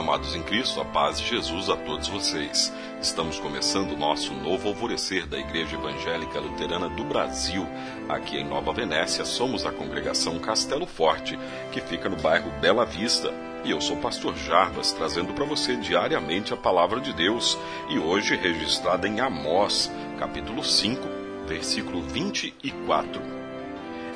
[0.00, 2.72] Amados em Cristo, a paz de Jesus a todos vocês.
[3.02, 7.68] Estamos começando o nosso novo alvorecer da Igreja Evangélica Luterana do Brasil.
[8.08, 11.38] Aqui em Nova Venécia, somos a congregação Castelo Forte,
[11.70, 13.30] que fica no bairro Bela Vista.
[13.62, 17.58] E eu sou o pastor Jarbas, trazendo para você diariamente a palavra de Deus,
[17.90, 21.06] e hoje registrada em Amós, capítulo 5,
[21.46, 23.20] versículo 24.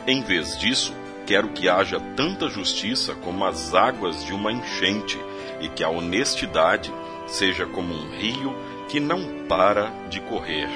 [0.07, 0.95] Em vez disso,
[1.27, 5.19] quero que haja tanta justiça como as águas de uma enchente,
[5.61, 6.93] e que a honestidade
[7.27, 8.55] seja como um rio
[8.89, 10.69] que não para de correr.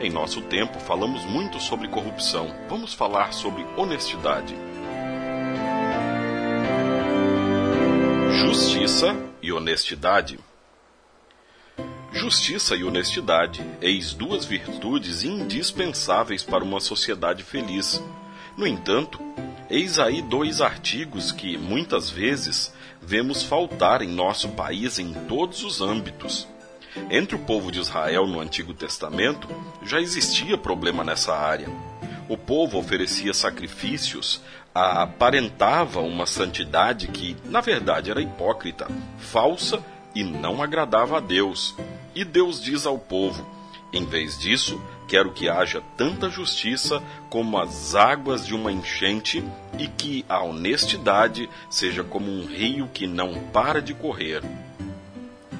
[0.00, 2.52] Em nosso tempo, falamos muito sobre corrupção.
[2.68, 4.56] Vamos falar sobre honestidade.
[8.32, 10.38] Justiça e honestidade.
[12.10, 18.02] Justiça e honestidade, eis duas virtudes indispensáveis para uma sociedade feliz.
[18.56, 19.18] No entanto,
[19.72, 25.80] eis aí dois artigos que, muitas vezes, vemos faltar em nosso país em todos os
[25.80, 26.46] âmbitos.
[27.10, 29.48] Entre o povo de Israel no Antigo Testamento
[29.82, 31.68] já existia problema nessa área.
[32.28, 34.42] O povo oferecia sacrifícios,
[34.74, 38.86] aparentava uma santidade que, na verdade, era hipócrita,
[39.18, 39.82] falsa
[40.14, 41.74] e não agradava a Deus.
[42.14, 43.46] E Deus diz ao povo:
[43.92, 49.44] em vez disso, quero que haja tanta justiça como as águas de uma enchente
[49.78, 54.42] e que a honestidade seja como um rio que não para de correr.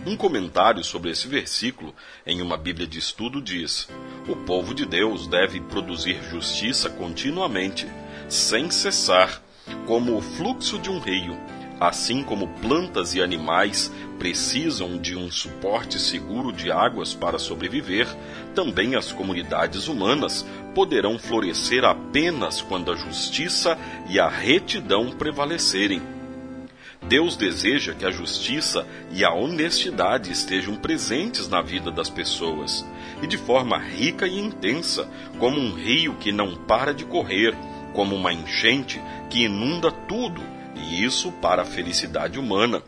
[0.06, 1.94] Um comentário sobre esse versículo
[2.26, 3.88] em uma Bíblia de estudo diz:
[4.26, 7.86] O povo de Deus deve produzir justiça continuamente,
[8.28, 9.42] sem cessar,
[9.86, 11.38] como o fluxo de um rio.
[11.80, 18.06] Assim como plantas e animais precisam de um suporte seguro de águas para sobreviver,
[18.54, 23.76] também as comunidades humanas poderão florescer apenas quando a justiça
[24.08, 26.00] e a retidão prevalecerem.
[27.08, 32.86] Deus deseja que a justiça e a honestidade estejam presentes na vida das pessoas,
[33.20, 35.08] e de forma rica e intensa,
[35.38, 37.56] como um rio que não para de correr,
[37.92, 40.42] como uma enchente que inunda tudo,
[40.74, 42.82] e isso para a felicidade humana.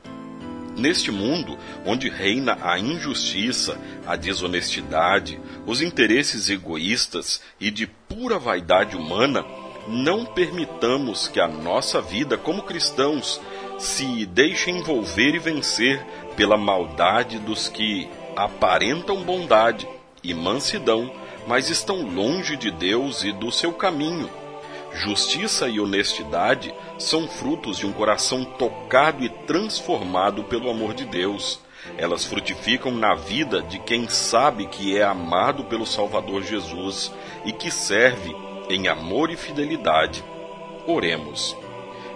[0.77, 1.57] Neste mundo
[1.87, 9.45] onde reina a injustiça, a desonestidade, os interesses egoístas e de pura vaidade humana,
[9.87, 13.41] não permitamos que a nossa vida como cristãos
[13.79, 16.05] se deixe envolver e vencer
[16.37, 19.87] pela maldade dos que aparentam bondade
[20.23, 21.13] e mansidão,
[21.47, 24.29] mas estão longe de Deus e do seu caminho.
[24.95, 31.61] Justiça e honestidade são frutos de um coração tocado e transformado pelo amor de Deus.
[31.99, 37.13] Elas frutificam na vida de quem sabe que é amado pelo Salvador Jesus
[37.45, 38.35] e que serve
[38.71, 40.25] em amor e fidelidade.
[40.87, 41.57] Oremos.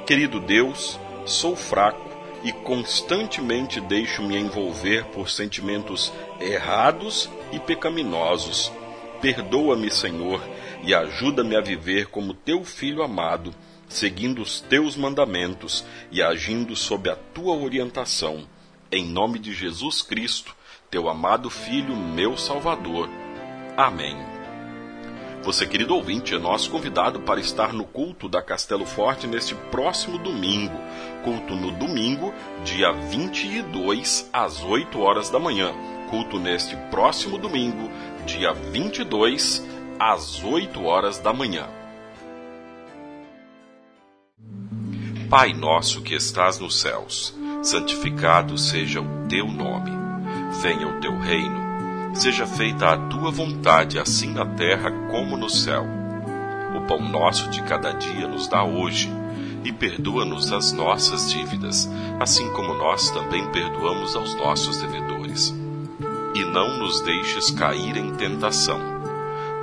[0.07, 2.09] Querido Deus, sou fraco
[2.45, 8.73] e constantemente deixo-me envolver por sentimentos errados e pecaminosos.
[9.21, 10.41] Perdoa-me, Senhor,
[10.83, 13.55] e ajuda-me a viver como teu filho amado,
[13.89, 18.47] seguindo os teus mandamentos e agindo sob a tua orientação.
[18.91, 20.55] Em nome de Jesus Cristo,
[20.91, 23.09] teu amado Filho, meu Salvador.
[23.77, 24.17] Amém.
[25.43, 30.19] Você, querido ouvinte, é nosso convidado para estar no culto da Castelo Forte neste próximo
[30.19, 30.77] domingo.
[31.23, 32.35] Culto no domingo,
[32.65, 35.73] dia 22, às 8 horas da manhã.
[36.11, 37.89] Culto neste próximo domingo,
[38.27, 39.65] dia 22,
[39.99, 41.67] às 8 horas da manhã.
[45.29, 49.91] Pai nosso que estás nos céus, santificado seja o teu nome.
[50.63, 51.59] Venha o teu reino.
[52.15, 55.85] Seja feita a tua vontade, assim na terra como no céu.
[56.77, 59.11] O pão nosso de cada dia nos dá hoje,
[59.65, 61.89] e perdoa-nos as nossas dívidas,
[62.19, 65.55] assim como nós também perdoamos aos nossos devedores.
[66.35, 68.98] E não nos deixes cair em tentação,